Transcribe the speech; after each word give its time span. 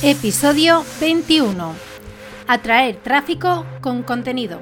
Episodio 0.00 0.84
21. 1.00 1.74
Atraer 2.46 3.02
tráfico 3.02 3.66
con 3.80 4.04
contenido. 4.04 4.60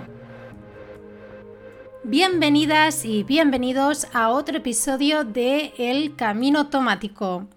Bienvenidas 2.04 3.04
y 3.04 3.22
bienvenidos 3.22 4.06
a 4.14 4.30
otro 4.30 4.56
episodio 4.56 5.24
de 5.24 5.74
El 5.76 6.16
Camino 6.16 6.60
Automático. 6.60 7.50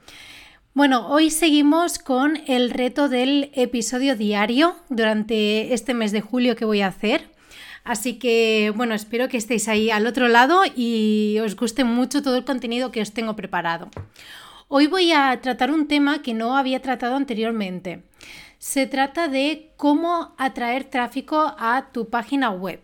Bueno, 0.74 1.08
hoy 1.08 1.30
seguimos 1.30 2.00
con 2.00 2.42
el 2.48 2.70
reto 2.70 3.08
del 3.08 3.50
episodio 3.54 4.18
diario 4.18 4.76
durante 4.90 5.74
este 5.74 5.94
mes 5.94 6.12
de 6.12 6.20
julio 6.20 6.58
que 6.58 6.66
voy 6.66 6.82
a 6.82 6.88
hacer. 6.88 7.32
Así 7.86 8.20
que, 8.20 8.74
bueno, 8.76 8.94
espero 8.94 9.30
que 9.30 9.38
estéis 9.38 9.70
ahí 9.70 9.90
al 9.90 10.06
otro 10.06 10.28
lado 10.28 10.64
y 10.76 11.38
os 11.42 11.56
guste 11.56 11.86
mucho 11.86 12.22
todo 12.22 12.36
el 12.36 12.44
contenido 12.44 12.92
que 12.92 13.02
os 13.02 13.14
tengo 13.14 13.38
preparado. 13.38 13.90
Hoy 14.72 14.86
voy 14.86 15.12
a 15.12 15.42
tratar 15.42 15.72
un 15.72 15.88
tema 15.88 16.22
que 16.22 16.36
no 16.36 16.56
había 16.56 16.80
tratado 16.80 17.16
anteriormente. 17.16 18.04
Se 18.60 18.86
trata 18.86 19.28
de 19.28 19.72
cómo 19.78 20.36
atraer 20.38 20.84
tráfico 20.84 21.56
a 21.58 21.88
tu 21.92 22.08
página 22.12 22.52
web. 22.52 22.80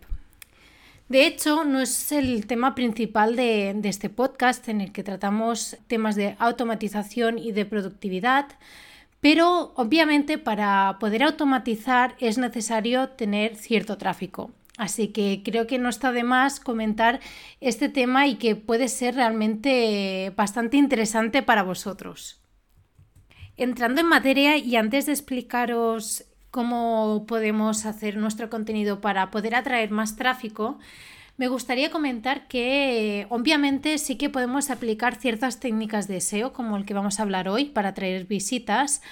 De 1.08 1.28
hecho, 1.28 1.62
no 1.62 1.80
es 1.80 2.10
el 2.10 2.48
tema 2.48 2.74
principal 2.74 3.36
de, 3.36 3.70
este 3.84 4.10
podcast 4.10 4.68
en 4.68 4.80
el 4.80 4.90
que 4.90 5.04
tratamos 5.04 5.76
temas 5.86 6.16
de 6.16 6.34
automatización 6.40 7.38
y 7.38 7.52
de 7.52 7.66
productividad, 7.66 8.46
pero 9.20 9.72
obviamente 9.76 10.38
para 10.38 10.96
poder 10.98 11.22
automatizar 11.22 12.16
es 12.18 12.36
necesario 12.36 13.10
tener 13.10 13.54
cierto 13.54 13.96
tráfico. 13.96 14.50
Así 14.76 15.08
que 15.08 15.42
creo 15.44 15.66
que 15.66 15.78
no 15.78 15.88
está 15.88 16.12
de 16.12 16.22
más 16.22 16.60
comentar 16.60 17.20
este 17.60 17.88
tema 17.88 18.26
y 18.26 18.36
que 18.36 18.56
puede 18.56 18.88
ser 18.88 19.14
realmente 19.14 20.32
bastante 20.36 20.76
interesante 20.76 21.42
para 21.42 21.62
vosotros. 21.62 22.40
Entrando 23.56 24.02
en 24.02 24.08
materia 24.08 24.58
y 24.58 24.76
antes 24.76 25.06
de 25.06 25.12
explicaros 25.12 26.24
cómo 26.50 27.24
podemos 27.26 27.86
hacer 27.86 28.16
nuestro 28.16 28.50
contenido 28.50 29.00
para 29.00 29.30
poder 29.30 29.54
atraer 29.54 29.90
más 29.90 30.16
tráfico, 30.16 30.78
me 31.38 31.48
gustaría 31.48 31.90
comentar 31.90 32.48
que 32.48 33.26
obviamente 33.28 33.98
sí 33.98 34.16
que 34.16 34.30
podemos 34.30 34.70
aplicar 34.70 35.16
ciertas 35.16 35.60
técnicas 35.60 36.08
de 36.08 36.20
SEO 36.20 36.52
como 36.52 36.76
el 36.76 36.86
que 36.86 36.94
vamos 36.94 37.18
a 37.18 37.22
hablar 37.22 37.48
hoy 37.48 37.66
para 37.66 37.90
atraer 37.90 38.24
visitas, 38.24 39.02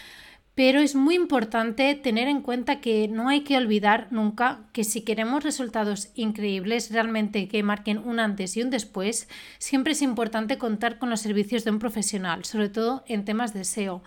pero 0.54 0.80
es 0.80 0.94
muy 0.94 1.16
importante 1.16 1.94
tener 1.96 2.28
en 2.28 2.40
cuenta 2.40 2.80
que 2.80 3.08
no 3.08 3.28
hay 3.28 3.40
que 3.40 3.56
olvidar 3.56 4.06
nunca 4.10 4.60
que 4.72 4.84
si 4.84 5.00
queremos 5.00 5.42
resultados 5.42 6.10
increíbles, 6.14 6.92
realmente 6.92 7.48
que 7.48 7.62
marquen 7.62 7.98
un 7.98 8.20
antes 8.20 8.56
y 8.56 8.62
un 8.62 8.70
después, 8.70 9.28
siempre 9.58 9.94
es 9.94 10.02
importante 10.02 10.56
contar 10.56 10.98
con 10.98 11.10
los 11.10 11.20
servicios 11.20 11.64
de 11.64 11.72
un 11.72 11.80
profesional, 11.80 12.44
sobre 12.44 12.68
todo 12.68 13.02
en 13.08 13.24
temas 13.24 13.52
de 13.52 13.64
SEO. 13.64 14.02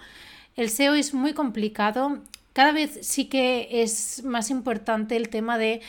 El 0.56 0.70
SEO 0.70 0.94
es 0.94 1.14
muy 1.14 1.34
complicado, 1.34 2.20
cada 2.54 2.72
vez 2.72 2.98
sí 3.02 3.26
que 3.26 3.68
es 3.84 4.24
más 4.24 4.50
importante 4.50 5.18
el 5.18 5.30
tema 5.30 5.58
de 5.58 5.82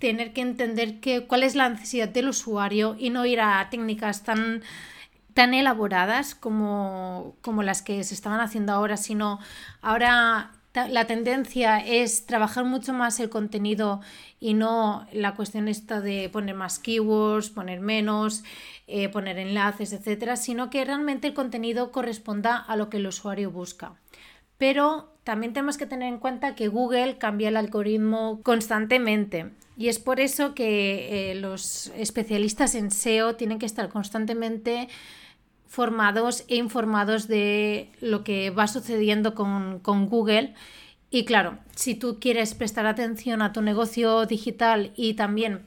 tener 0.00 0.32
que 0.32 0.40
entender 0.40 0.98
que, 0.98 1.26
cuál 1.26 1.44
es 1.44 1.54
la 1.54 1.68
necesidad 1.68 2.08
del 2.08 2.30
usuario 2.30 2.96
y 2.98 3.10
no 3.10 3.26
ir 3.26 3.40
a 3.40 3.68
técnicas 3.70 4.24
tan 4.24 4.62
tan 5.40 5.54
elaboradas 5.54 6.34
como, 6.34 7.34
como 7.40 7.62
las 7.62 7.80
que 7.80 8.04
se 8.04 8.12
estaban 8.12 8.40
haciendo 8.40 8.74
ahora, 8.74 8.98
sino 8.98 9.38
ahora 9.80 10.50
la 10.74 11.06
tendencia 11.06 11.78
es 11.78 12.26
trabajar 12.26 12.66
mucho 12.66 12.92
más 12.92 13.18
el 13.20 13.30
contenido 13.30 14.02
y 14.38 14.52
no 14.52 15.06
la 15.14 15.34
cuestión 15.36 15.66
esta 15.66 16.02
de 16.02 16.28
poner 16.28 16.56
más 16.56 16.78
keywords, 16.78 17.48
poner 17.48 17.80
menos, 17.80 18.44
eh, 18.86 19.08
poner 19.08 19.38
enlaces, 19.38 19.94
etcétera, 19.94 20.36
sino 20.36 20.68
que 20.68 20.84
realmente 20.84 21.28
el 21.28 21.32
contenido 21.32 21.90
corresponda 21.90 22.58
a 22.58 22.76
lo 22.76 22.90
que 22.90 22.98
el 22.98 23.06
usuario 23.06 23.50
busca. 23.50 23.94
Pero 24.58 25.14
también 25.24 25.54
tenemos 25.54 25.78
que 25.78 25.86
tener 25.86 26.12
en 26.12 26.18
cuenta 26.18 26.54
que 26.54 26.68
Google 26.68 27.16
cambia 27.16 27.48
el 27.48 27.56
algoritmo 27.56 28.42
constantemente 28.42 29.52
y 29.80 29.88
es 29.88 29.98
por 29.98 30.20
eso 30.20 30.54
que 30.54 31.30
eh, 31.30 31.34
los 31.36 31.90
especialistas 31.96 32.74
en 32.74 32.90
SEO 32.90 33.36
tienen 33.36 33.58
que 33.58 33.64
estar 33.64 33.88
constantemente 33.88 34.90
formados 35.70 36.44
e 36.48 36.56
informados 36.56 37.28
de 37.28 37.92
lo 38.00 38.24
que 38.24 38.50
va 38.50 38.66
sucediendo 38.66 39.36
con, 39.36 39.80
Google. 40.08 40.54
Y 41.10 41.24
claro, 41.24 41.58
si 41.76 41.94
tú 41.94 42.18
quieres 42.20 42.54
prestar 42.54 42.86
atención 42.86 43.40
a 43.40 43.52
tu 43.52 43.62
negocio 43.62 44.26
digital 44.26 44.92
y 44.96 45.14
también 45.14 45.64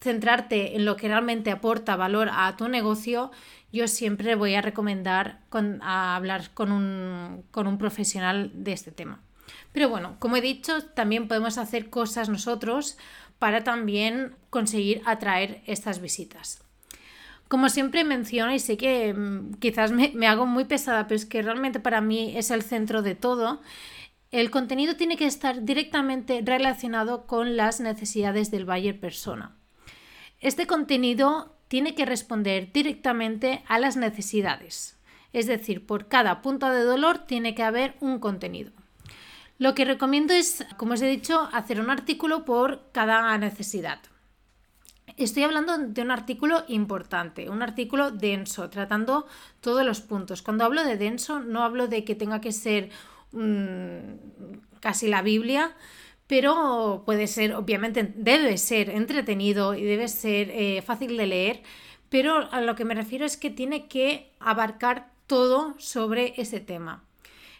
centrarte 0.00 0.76
en 0.76 0.84
lo 0.84 0.96
que 0.96 1.08
realmente 1.08 1.50
aporta 1.50 1.96
valor 1.96 2.30
a 2.32 2.56
tu 2.56 2.68
negocio, 2.68 3.32
yo 3.72 3.88
siempre 3.88 4.36
voy 4.36 4.54
a 4.54 4.62
recomendar 4.62 5.40
a 5.82 6.14
hablar 6.14 6.50
con 6.54 6.70
un, 6.70 7.42
con 7.50 7.66
un 7.66 7.76
profesional 7.76 8.52
de 8.54 8.72
este 8.72 8.92
tema. 8.92 9.20
Pero 9.72 9.88
bueno, 9.88 10.14
como 10.20 10.36
he 10.36 10.40
dicho, 10.40 10.84
también 10.94 11.26
podemos 11.26 11.58
hacer 11.58 11.90
cosas 11.90 12.28
nosotros 12.28 12.96
para 13.40 13.64
también 13.64 14.36
conseguir 14.48 15.02
atraer 15.06 15.60
estas 15.66 16.00
visitas. 16.00 16.62
Como 17.50 17.68
siempre 17.68 18.04
menciono, 18.04 18.54
y 18.54 18.60
sé 18.60 18.76
que 18.76 19.12
mm, 19.12 19.54
quizás 19.54 19.90
me, 19.90 20.28
hago 20.28 20.46
muy 20.46 20.66
pesada, 20.66 21.08
pero 21.08 21.16
es 21.16 21.26
que 21.26 21.42
realmente 21.42 21.80
para 21.80 22.00
mí 22.00 22.32
es 22.36 22.52
el 22.52 22.62
centro 22.62 23.02
de 23.02 23.16
todo, 23.16 23.60
el 24.30 24.52
contenido 24.52 24.94
tiene 24.94 25.16
que 25.16 25.26
estar 25.26 25.64
directamente 25.64 26.42
relacionado 26.44 27.26
con 27.26 27.56
las 27.56 27.80
necesidades 27.80 28.52
del 28.52 28.66
buyer 28.66 29.00
persona. 29.00 29.56
Este 30.38 30.68
contenido 30.68 31.56
tiene 31.66 31.96
que 31.96 32.06
responder 32.06 32.70
directamente 32.72 33.64
a 33.66 33.80
las 33.80 33.96
necesidades. 33.96 34.96
Es 35.32 35.48
decir, 35.48 35.84
por 35.86 36.06
cada 36.06 36.42
punto 36.42 36.70
de 36.70 36.84
dolor 36.84 37.26
tiene 37.26 37.56
que 37.56 37.64
haber 37.64 37.96
un 37.98 38.20
contenido. 38.20 38.70
Lo 39.58 39.74
que 39.74 39.84
recomiendo 39.84 40.34
es, 40.34 40.64
como 40.76 40.94
os 40.94 41.02
he 41.02 41.08
dicho, 41.08 41.48
hacer 41.52 41.80
un 41.80 41.90
artículo 41.90 42.44
por 42.44 42.92
cada 42.92 43.36
necesidad. 43.38 43.98
Estoy 45.20 45.42
hablando 45.42 45.76
de 45.76 46.00
un 46.00 46.10
artículo 46.10 46.64
importante, 46.68 47.50
un 47.50 47.60
artículo 47.60 48.10
denso, 48.10 48.70
tratando 48.70 49.26
todos 49.60 49.84
los 49.84 50.00
puntos. 50.00 50.40
Cuando 50.40 50.64
hablo 50.64 50.82
de 50.82 50.96
denso, 50.96 51.40
no 51.40 51.62
hablo 51.62 51.88
de 51.88 52.04
que 52.04 52.14
tenga 52.14 52.40
que 52.40 52.52
ser 52.52 52.88
casi 54.80 55.08
la 55.08 55.20
Biblia, 55.20 55.76
pero 56.26 57.02
puede 57.04 57.26
ser, 57.26 57.54
obviamente, 57.54 58.14
debe 58.16 58.56
ser 58.56 58.88
entretenido 58.88 59.74
y 59.74 59.84
debe 59.84 60.08
ser 60.08 60.50
eh, 60.52 60.80
fácil 60.80 61.18
de 61.18 61.26
leer, 61.26 61.62
pero 62.08 62.50
a 62.50 62.62
lo 62.62 62.74
que 62.74 62.86
me 62.86 62.94
refiero 62.94 63.26
es 63.26 63.36
que 63.36 63.50
tiene 63.50 63.88
que 63.88 64.32
abarcar 64.40 65.12
todo 65.26 65.74
sobre 65.76 66.32
ese 66.38 66.60
tema. 66.60 67.04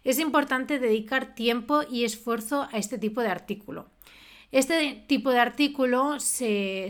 Es 0.02 0.18
importante 0.18 0.78
dedicar 0.78 1.34
tiempo 1.34 1.82
y 1.90 2.04
esfuerzo 2.04 2.68
a 2.72 2.78
este 2.78 2.96
tipo 2.96 3.20
de 3.20 3.28
artículo. 3.28 3.90
Este 4.52 5.04
tipo 5.06 5.30
de 5.30 5.38
artículo 5.38 6.18
se, 6.18 6.88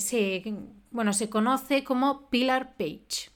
bueno, 0.91 1.13
se 1.13 1.29
conoce 1.29 1.85
como 1.85 2.31
pillar 2.31 2.77
page. 2.77 3.31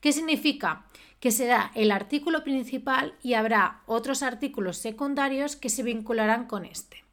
¿Qué 0.00 0.12
significa? 0.12 0.86
Que 1.20 1.30
será 1.30 1.72
el 1.74 1.90
artículo 1.90 2.42
principal 2.42 3.14
y 3.22 3.34
habrá 3.34 3.82
otros 3.86 4.22
artículos 4.22 4.78
secundarios 4.78 5.56
que 5.56 5.68
se 5.68 5.82
vincularán 5.82 6.46
con 6.46 6.64
este. 6.64 7.05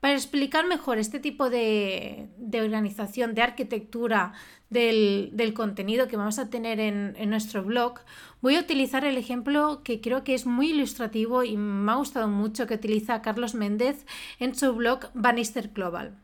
Para 0.00 0.14
explicar 0.14 0.66
mejor 0.66 0.98
este 0.98 1.18
tipo 1.18 1.50
de, 1.50 2.28
organización, 2.54 3.34
de 3.34 3.42
arquitectura 3.42 4.32
del, 4.70 5.52
contenido 5.54 6.06
que 6.06 6.16
vamos 6.16 6.38
a 6.38 6.50
tener 6.50 6.78
en, 6.78 7.16
nuestro 7.28 7.64
blog, 7.64 8.00
voy 8.40 8.54
a 8.54 8.60
utilizar 8.60 9.04
el 9.04 9.16
ejemplo 9.16 9.82
que 9.82 10.00
creo 10.00 10.22
que 10.22 10.34
es 10.34 10.46
muy 10.46 10.70
ilustrativo 10.70 11.42
y 11.42 11.56
me 11.56 11.90
ha 11.90 11.96
gustado 11.96 12.28
mucho 12.28 12.68
que 12.68 12.74
utiliza 12.74 13.22
Carlos 13.22 13.54
Méndez 13.54 14.06
en 14.38 14.54
su 14.54 14.72
blog 14.72 15.10
Bannister 15.14 15.70
Global. 15.70 16.16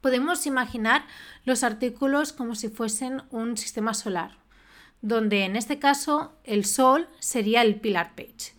Podemos 0.00 0.44
imaginar 0.46 1.04
los 1.44 1.62
artículos 1.62 2.32
como 2.32 2.56
si 2.56 2.68
fuesen 2.68 3.22
un 3.30 3.56
sistema 3.56 3.94
solar, 3.94 4.38
donde 5.02 5.44
en 5.44 5.54
este 5.54 5.78
caso 5.78 6.36
el 6.42 6.64
Sol 6.64 7.08
sería 7.20 7.62
el 7.62 7.76
pillar 7.76 8.16
page 8.16 8.56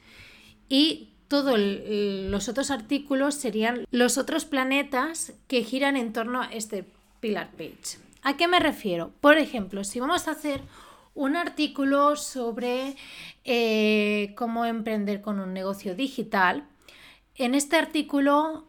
y 0.69 1.16
todos 1.27 1.59
los 1.59 2.47
otros 2.49 2.71
artículos 2.71 3.35
serían 3.35 3.85
los 3.91 4.18
otros 4.18 4.45
planetas 4.45 5.33
que 5.47 5.63
giran 5.63 5.97
en 5.97 6.13
torno 6.13 6.41
a 6.41 6.45
este 6.47 6.85
pillar 7.19 7.51
page. 7.51 8.00
¿A 8.24 8.38
qué 8.38 8.47
me 8.47 8.59
refiero? 8.59 9.12
Por 9.21 9.38
ejemplo, 9.38 9.83
si 9.83 10.00
vamos 10.00 10.27
a 10.27 10.31
hacer 10.31 10.62
un 11.15 11.35
artículo 11.35 12.15
sobre 12.15 12.95
eh, 13.44 14.33
cómo 14.38 14.65
emprender 14.65 15.21
con 15.21 15.39
un 15.39 15.53
negocio 15.53 15.95
digital, 15.95 16.65
en 17.35 17.56
este 17.56 17.75
artículo 17.75 18.65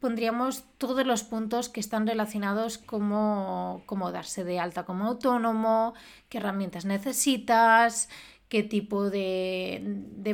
pondríamos 0.00 0.64
todos 0.78 1.06
los 1.06 1.22
puntos 1.22 1.68
que 1.68 1.78
están 1.78 2.08
relacionados 2.08 2.76
como 2.76 3.82
cómo 3.86 4.10
darse 4.10 4.42
de 4.42 4.58
alta 4.58 4.84
como 4.84 5.06
autónomo, 5.06 5.94
qué 6.28 6.38
herramientas 6.38 6.84
necesitas, 6.84 8.08
qué 8.52 8.62
tipo 8.62 9.08
de, 9.08 9.82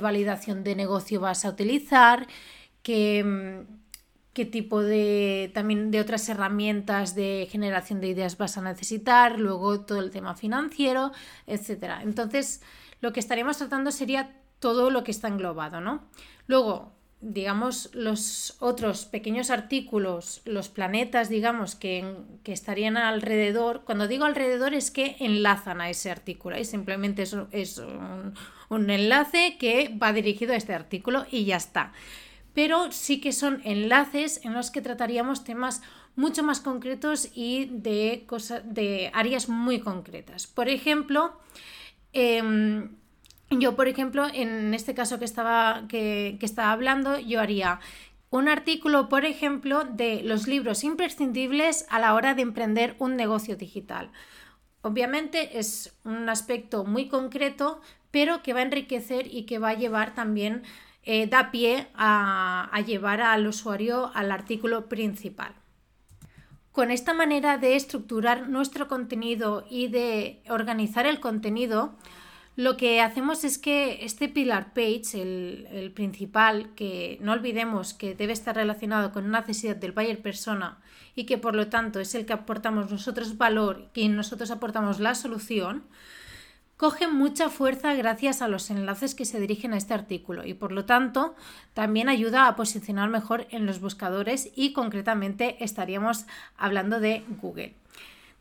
validación 0.02 0.64
de 0.64 0.74
negocio 0.74 1.20
vas 1.20 1.44
a 1.44 1.50
utilizar, 1.50 2.26
qué, 2.82 3.64
qué 4.32 4.44
tipo 4.44 4.82
de 4.82 5.52
también 5.54 5.92
de 5.92 6.00
otras 6.00 6.28
herramientas 6.28 7.14
de 7.14 7.46
generación 7.48 8.00
de 8.00 8.08
ideas 8.08 8.36
vas 8.36 8.58
a 8.58 8.62
necesitar, 8.62 9.38
luego 9.38 9.82
todo 9.82 10.00
el 10.00 10.10
tema 10.10 10.34
financiero, 10.34 11.12
etcétera. 11.46 12.02
Entonces, 12.02 12.60
lo 13.00 13.12
que 13.12 13.20
estaríamos 13.20 13.58
tratando 13.58 13.92
sería 13.92 14.36
todo 14.58 14.90
lo 14.90 15.04
que 15.04 15.12
está 15.12 15.28
englobado, 15.28 15.80
¿no? 15.80 16.02
Luego, 16.48 16.97
digamos, 17.20 17.90
los 17.94 18.56
otros 18.60 19.04
pequeños 19.04 19.50
artículos, 19.50 20.40
los 20.44 20.68
planetas, 20.68 21.28
digamos, 21.28 21.74
que, 21.74 22.14
estarían 22.44 22.96
alrededor, 22.96 23.82
cuando 23.84 24.08
digo 24.08 24.24
alrededor 24.24 24.72
es 24.72 24.90
que 24.90 25.16
enlazan 25.20 25.80
a 25.80 25.90
ese 25.90 26.10
artículo 26.10 26.58
y 26.58 26.64
simplemente 26.64 27.22
es, 27.22 27.36
es 27.50 27.78
un, 27.78 28.34
un 28.68 28.90
enlace 28.90 29.56
que 29.58 29.94
va 30.02 30.12
dirigido 30.12 30.54
a 30.54 30.56
este 30.56 30.74
artículo 30.74 31.26
y 31.30 31.44
ya 31.44 31.56
está. 31.56 31.92
Pero 32.54 32.90
sí 32.90 33.20
que 33.20 33.32
son 33.32 33.60
enlaces 33.64 34.44
en 34.44 34.54
los 34.54 34.70
que 34.70 34.80
trataríamos 34.80 35.44
temas 35.44 35.82
mucho 36.18 36.42
más 36.42 36.60
concretos 36.60 37.28
y 37.34 37.66
de, 37.66 38.24
cosas, 38.26 38.62
de 38.64 39.10
áreas 39.14 39.48
muy 39.48 39.78
concretas. 39.78 40.48
Por 40.48 40.68
ejemplo, 40.68 41.38
em, 42.12 42.96
yo, 43.58 43.76
por 43.76 43.88
ejemplo, 43.88 44.26
en 44.32 44.74
este 44.74 44.94
caso 44.94 45.18
que 45.18 45.24
estaba, 45.24 45.84
que, 45.88 46.38
estaba 46.40 46.72
hablando, 46.72 47.18
yo 47.18 47.40
haría 47.40 47.80
un 48.30 48.48
artículo, 48.48 49.08
por 49.08 49.24
ejemplo, 49.24 49.84
de 49.84 50.22
los 50.22 50.46
libros 50.46 50.84
imprescindibles 50.84 51.86
a 51.88 51.98
la 51.98 52.14
hora 52.14 52.34
de 52.34 52.42
emprender 52.42 52.94
un 52.98 53.16
negocio 53.16 53.56
digital. 53.56 54.10
Obviamente 54.82 55.58
es 55.58 55.96
un 56.04 56.28
aspecto 56.28 56.84
muy 56.84 57.08
concreto, 57.08 57.80
pero 58.10 58.42
que 58.42 58.52
va 58.52 58.60
a 58.60 58.64
enriquecer 58.64 59.32
y 59.32 59.44
que 59.44 59.58
va 59.58 59.70
a 59.70 59.74
llevar 59.74 60.14
también, 60.14 60.62
eh, 61.04 61.26
da 61.26 61.50
pie 61.50 61.88
a, 61.94 62.68
a 62.72 62.80
llevar 62.80 63.20
al 63.20 63.46
usuario 63.46 64.10
al 64.14 64.30
artículo 64.30 64.88
principal. 64.88 65.54
Con 66.72 66.90
esta 66.90 67.12
manera 67.12 67.58
de 67.58 67.76
estructurar 67.76 68.48
nuestro 68.48 68.88
contenido 68.88 69.66
y 69.68 69.88
de 69.88 70.42
organizar 70.48 71.06
el 71.06 71.18
contenido, 71.18 71.96
lo 72.58 72.76
que 72.76 73.00
hacemos 73.00 73.44
es 73.44 73.56
que 73.56 74.04
este 74.04 74.28
pillar 74.28 74.74
page, 74.74 75.12
el, 75.14 75.92
principal, 75.94 76.74
que 76.74 77.16
no 77.20 77.30
olvidemos 77.30 77.94
que 77.94 78.16
debe 78.16 78.32
estar 78.32 78.56
relacionado 78.56 79.12
con 79.12 79.26
una 79.26 79.42
necesidad 79.42 79.76
del 79.76 79.92
buyer 79.92 80.20
persona 80.20 80.80
y 81.14 81.22
que 81.22 81.38
por 81.38 81.54
lo 81.54 81.68
tanto 81.68 82.00
es 82.00 82.16
el 82.16 82.26
que 82.26 82.32
aportamos 82.32 82.90
nosotros 82.90 83.38
valor 83.38 83.88
y 83.94 84.08
nosotros 84.08 84.50
aportamos 84.50 84.98
la 84.98 85.14
solución, 85.14 85.84
coge 86.76 87.06
mucha 87.06 87.48
fuerza 87.48 87.94
gracias 87.94 88.42
a 88.42 88.48
los 88.48 88.70
enlaces 88.70 89.14
que 89.14 89.24
se 89.24 89.38
dirigen 89.38 89.72
a 89.72 89.76
este 89.76 89.94
artículo 89.94 90.44
y 90.44 90.54
por 90.54 90.72
lo 90.72 90.84
tanto 90.84 91.36
también 91.74 92.08
ayuda 92.08 92.48
a 92.48 92.56
posicionar 92.56 93.08
mejor 93.08 93.46
en 93.50 93.66
los 93.66 93.80
buscadores 93.80 94.50
y 94.56 94.72
concretamente 94.72 95.62
estaríamos 95.62 96.26
hablando 96.56 96.98
de 96.98 97.22
Google. 97.40 97.76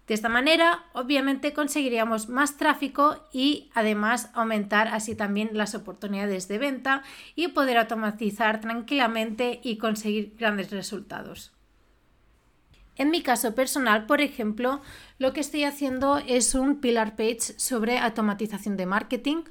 De 0.07 0.13
esta 0.13 0.29
manera, 0.29 0.85
obviamente, 0.93 1.51
conseguiríamos 1.51 2.29
más 2.29 2.55
tráfico 2.55 3.27
y 3.33 3.69
además 3.73 4.29
aumentar 4.33 4.87
así 4.87 5.15
también 5.15 5.49
las 5.51 5.75
oportunidades 5.75 6.47
de 6.47 6.57
venta 6.57 7.03
y 7.35 7.49
poder 7.49 7.77
automatizar 7.77 8.61
tranquilamente 8.61 9.59
y 9.63 9.77
conseguir 9.77 10.33
grandes 10.37 10.71
resultados. 10.71 11.51
En 12.95 13.11
mi 13.11 13.21
caso 13.21 13.53
personal, 13.53 14.05
por 14.05 14.21
ejemplo, 14.21 14.81
lo 15.19 15.33
que 15.33 15.41
estoy 15.41 15.65
haciendo 15.65 16.17
es 16.17 16.55
un 16.55 16.79
pillar 16.79 17.15
page 17.15 17.53
sobre 17.57 17.99
automatización 17.99 18.77
de 18.77 18.85
marketing, 18.85 19.43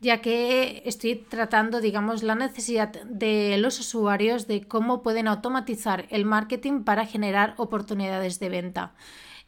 ya 0.00 0.20
que 0.20 0.82
estoy 0.84 1.14
tratando, 1.14 1.80
digamos, 1.80 2.24
la 2.24 2.34
necesidad 2.34 2.88
de 3.04 3.56
los 3.56 3.78
usuarios 3.78 4.48
de 4.48 4.66
cómo 4.66 5.00
pueden 5.00 5.28
automatizar 5.28 6.06
el 6.10 6.24
marketing 6.24 6.82
para 6.82 7.06
generar 7.06 7.54
oportunidades 7.56 8.40
de 8.40 8.48
venta. 8.48 8.94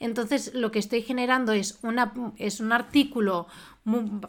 Entonces, 0.04 0.52
lo 0.52 0.70
que 0.70 0.78
estoy 0.78 1.00
generando 1.00 1.52
es, 1.52 1.78
una, 1.82 2.12
es 2.36 2.60
un 2.60 2.72
artículo 2.72 3.46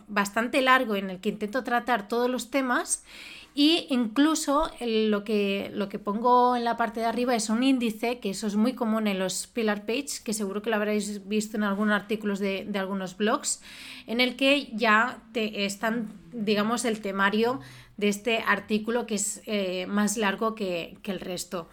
bastante 0.07 0.61
largo 0.61 0.95
en 0.95 1.09
el 1.09 1.19
que 1.19 1.27
intento 1.27 1.65
tratar 1.65 2.07
todos 2.07 2.29
los 2.29 2.49
temas 2.49 3.03
y 3.53 3.85
incluso 3.89 4.71
lo, 4.79 5.25
que, 5.25 5.69
lo 5.73 5.89
que 5.89 5.99
pongo 5.99 6.55
en 6.55 6.63
la 6.63 6.77
parte 6.77 7.01
de 7.01 7.07
arriba 7.07 7.35
es 7.35 7.49
un 7.49 7.61
índice, 7.61 8.19
que 8.19 8.29
eso 8.29 8.47
es 8.47 8.55
muy 8.55 8.71
común 8.71 9.07
en 9.07 9.19
los 9.19 9.47
pillar 9.47 9.85
page, 9.85 10.23
que 10.23 10.31
seguro 10.31 10.61
que 10.61 10.69
lo 10.69 10.77
habréis 10.77 11.27
visto 11.27 11.57
en 11.57 11.63
algunos 11.63 11.93
artículos 11.93 12.39
de, 12.39 12.69
algunos 12.75 13.17
blogs, 13.17 13.61
en 14.07 14.21
el 14.21 14.37
que 14.37 14.69
ya 14.71 15.19
te 15.33 15.65
están, 15.65 16.13
digamos, 16.31 16.85
el 16.85 17.01
temario 17.01 17.59
de 17.97 18.07
este 18.07 18.45
artículo 18.47 19.05
que 19.05 19.15
es 19.15 19.41
eh, 19.45 19.87
más 19.87 20.15
largo 20.15 20.55
que, 20.55 20.97
que 21.01 21.11
el 21.11 21.19
resto. 21.19 21.67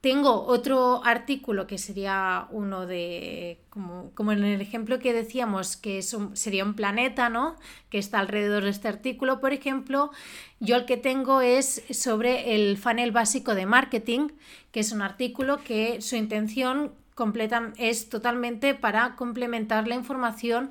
Tengo 0.00 0.44
otro 0.46 1.04
artículo 1.04 1.66
que 1.66 1.76
sería 1.76 2.46
uno 2.50 2.86
de, 2.86 3.58
como, 3.68 4.32
en 4.32 4.44
el 4.44 4.60
ejemplo 4.62 4.98
que 4.98 5.12
decíamos, 5.12 5.76
que 5.76 6.00
sería 6.32 6.64
un 6.64 6.72
planeta, 6.72 7.28
¿no? 7.28 7.56
Que 7.90 7.98
está 7.98 8.18
alrededor 8.18 8.64
de 8.64 8.70
este 8.70 8.88
artículo, 8.88 9.40
por 9.40 9.52
ejemplo. 9.52 10.10
Yo 10.58 10.76
el 10.76 10.86
que 10.86 10.96
tengo 10.96 11.42
es 11.42 11.82
sobre 11.90 12.54
el 12.54 12.78
funnel 12.78 13.12
básico 13.12 13.54
de 13.54 13.66
marketing, 13.66 14.28
que 14.72 14.80
es 14.80 14.90
un 14.92 15.02
artículo 15.02 15.62
que 15.62 16.00
su 16.00 16.16
intención 16.16 16.92
completa, 17.14 17.74
es 17.76 18.08
totalmente 18.08 18.74
para 18.74 19.16
complementar 19.16 19.86
la 19.86 19.96
información 19.96 20.70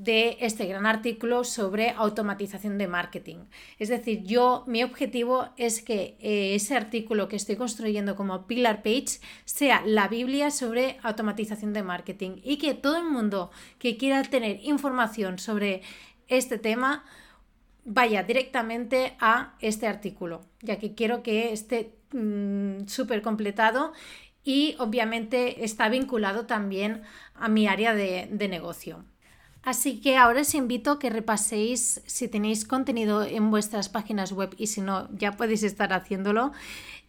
de 0.00 0.38
este 0.40 0.64
gran 0.64 0.86
artículo 0.86 1.44
sobre 1.44 1.90
automatización 1.90 2.78
de 2.78 2.88
marketing. 2.88 3.36
Es 3.78 3.90
decir, 3.90 4.22
yo 4.24 4.64
mi 4.66 4.82
objetivo 4.82 5.50
es 5.58 5.82
que 5.82 6.16
eh, 6.20 6.54
ese 6.54 6.74
artículo 6.74 7.28
que 7.28 7.36
estoy 7.36 7.56
construyendo 7.56 8.16
como 8.16 8.46
pillar 8.46 8.82
page 8.82 9.20
sea 9.44 9.82
la 9.84 10.08
Biblia 10.08 10.50
sobre 10.50 10.96
automatización 11.02 11.74
de 11.74 11.82
marketing 11.82 12.40
y 12.42 12.56
que 12.56 12.72
todo 12.72 12.96
el 12.96 13.04
mundo 13.04 13.50
que 13.78 13.98
quiera 13.98 14.22
tener 14.22 14.60
información 14.62 15.38
sobre 15.38 15.82
este 16.28 16.56
tema 16.56 17.04
vaya 17.84 18.22
directamente 18.22 19.16
a 19.20 19.54
este 19.60 19.86
artículo, 19.86 20.40
ya 20.62 20.78
que 20.78 20.94
quiero 20.94 21.22
que 21.22 21.52
esté 21.52 21.94
mm, 22.12 22.86
súper 22.86 23.20
completado 23.20 23.92
y 24.44 24.76
obviamente 24.78 25.62
está 25.62 25.90
vinculado 25.90 26.46
también 26.46 27.02
a 27.34 27.48
mi 27.50 27.66
área 27.66 27.94
de 27.94 28.48
negocio. 28.48 29.04
Así 29.62 30.00
que 30.00 30.16
ahora 30.16 30.40
os 30.40 30.54
invito 30.54 30.92
a 30.92 30.98
que 30.98 31.10
repaséis 31.10 32.00
si 32.06 32.28
tenéis 32.28 32.64
contenido 32.64 33.22
en 33.22 33.50
vuestras 33.50 33.88
páginas 33.88 34.32
web 34.32 34.54
y 34.56 34.68
si 34.68 34.80
no, 34.80 35.08
ya 35.12 35.32
podéis 35.32 35.62
estar 35.62 35.92
haciéndolo. 35.92 36.52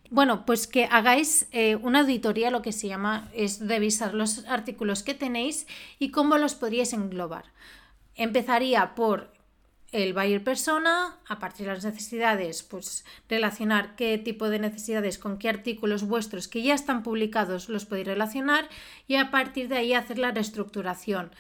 Bueno, 0.10 0.46
pues 0.46 0.68
que 0.68 0.84
hagáis 0.86 1.48
eh, 1.54 1.78
una 1.78 2.02
auditoría, 2.02 2.52
lo 2.52 2.62
que 2.62 2.74
se 2.74 2.90
llama 2.90 3.30
es 3.34 3.66
revisar 3.66 4.14
los 4.14 4.46
artículos 4.48 5.04
que 5.04 5.14
tenéis 5.14 5.66
y 6.00 6.12
cómo 6.12 6.38
los 6.38 6.56
podríais 6.56 6.92
englobar. 6.92 7.46
Empezaría 8.16 8.94
por 8.96 9.32
el 9.94 10.14
buyer 10.14 10.44
persona, 10.44 11.18
a 11.28 11.40
partir 11.40 11.68
de 11.68 11.74
las 11.74 11.84
necesidades, 11.84 12.64
pues 12.64 13.06
relacionar 13.30 13.96
qué 13.96 14.18
tipo 14.18 14.50
de 14.50 14.60
necesidades 14.60 15.18
con 15.18 15.38
qué 15.38 15.50
artículos 15.50 16.04
vuestros 16.04 16.48
que 16.48 16.62
ya 16.62 16.74
están 16.74 17.04
publicados 17.04 17.68
los 17.68 17.86
podéis 17.86 18.08
relacionar 18.08 18.70
y 19.08 19.16
a 19.16 19.32
partir 19.32 19.68
de 19.68 19.78
ahí 19.78 19.94
hacer 19.94 20.18
la 20.18 20.32
reestructuración 20.32 21.32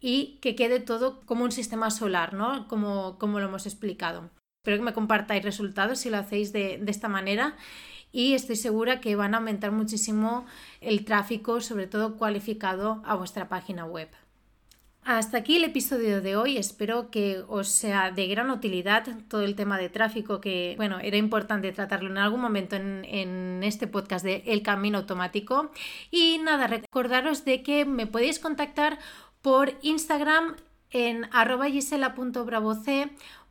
y 0.00 0.38
que 0.40 0.54
quede 0.54 0.80
todo 0.80 1.20
como 1.26 1.44
un 1.44 1.52
sistema 1.52 1.90
solar, 1.90 2.34
¿no? 2.34 2.66
Como, 2.68 3.18
como 3.18 3.40
lo 3.40 3.46
hemos 3.46 3.66
explicado. 3.66 4.30
Espero 4.62 4.78
que 4.78 4.84
me 4.84 4.92
compartáis 4.92 5.42
resultados 5.42 6.00
si 6.00 6.10
lo 6.10 6.18
hacéis 6.18 6.52
de, 6.52 6.78
de 6.78 6.90
esta 6.90 7.08
manera 7.08 7.56
y 8.12 8.34
estoy 8.34 8.56
segura 8.56 9.00
que 9.00 9.16
van 9.16 9.34
a 9.34 9.38
aumentar 9.38 9.72
muchísimo 9.72 10.46
el 10.80 11.04
tráfico, 11.04 11.60
sobre 11.60 11.86
todo 11.86 12.16
cualificado, 12.16 13.02
a 13.04 13.14
vuestra 13.14 13.48
página 13.48 13.84
web. 13.84 14.08
Hasta 15.02 15.38
aquí 15.38 15.56
el 15.56 15.64
episodio 15.64 16.20
de 16.20 16.36
hoy. 16.36 16.58
Espero 16.58 17.10
que 17.10 17.42
os 17.48 17.68
sea 17.68 18.10
de 18.10 18.26
gran 18.26 18.50
utilidad 18.50 19.06
todo 19.28 19.42
el 19.42 19.54
tema 19.54 19.78
de 19.78 19.88
tráfico 19.88 20.40
que, 20.42 20.74
bueno, 20.76 20.98
era 21.00 21.16
importante 21.16 21.72
tratarlo 21.72 22.10
en 22.10 22.18
algún 22.18 22.40
momento 22.40 22.76
en, 22.76 23.06
en, 23.06 23.62
este 23.62 23.86
podcast 23.86 24.24
de 24.24 24.42
El 24.46 24.62
Camino 24.62 24.98
Automático. 24.98 25.70
Y 26.10 26.38
nada, 26.38 26.66
recordaros 26.66 27.46
de 27.46 27.62
que 27.62 27.86
me 27.86 28.06
podéis 28.06 28.38
contactar 28.38 28.98
por 29.42 29.74
Instagram 29.82 30.56
en 30.90 31.26
arroba 31.32 31.68
gisela.bravoc, 31.68 32.86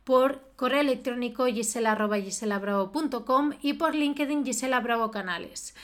por 0.04 0.42
correo 0.56 0.80
electrónico 0.80 1.46
gisela.giselabravo.com 1.46 3.52
y 3.62 3.74
por 3.74 3.94
LinkedIn 3.94 4.44
Gisela 4.44 4.80
Bravo 4.80 5.10
Canales. 5.10 5.74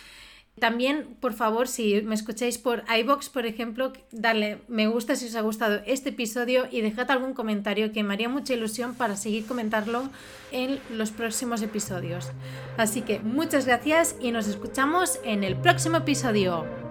También, 0.58 1.18
por 1.20 1.34
favor, 1.34 1.68
si 1.68 2.00
me 2.00 2.14
escucháis 2.14 2.56
por 2.56 2.82
iBox, 2.88 3.28
por 3.28 3.44
ejemplo, 3.44 3.92
darle 4.10 4.62
me 4.68 4.86
gusta 4.86 5.14
si 5.14 5.26
os 5.26 5.34
ha 5.34 5.42
gustado 5.42 5.82
este 5.84 6.08
episodio 6.08 6.66
y 6.70 6.80
dejad 6.80 7.10
algún 7.10 7.34
comentario 7.34 7.92
que 7.92 8.02
me 8.02 8.14
haría 8.14 8.30
mucha 8.30 8.54
ilusión 8.54 8.94
para 8.94 9.16
seguir 9.16 9.46
comentarlo 9.46 10.08
en 10.52 10.80
los 10.90 11.10
próximos 11.10 11.60
episodios. 11.60 12.32
Así 12.78 13.02
que 13.02 13.18
muchas 13.18 13.66
gracias 13.66 14.16
y 14.18 14.32
nos 14.32 14.48
escuchamos 14.48 15.20
en 15.24 15.44
el 15.44 15.56
próximo 15.56 15.98
episodio. 15.98 16.85